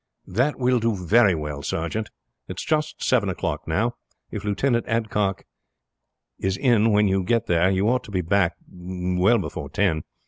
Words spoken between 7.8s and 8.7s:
ought to be back,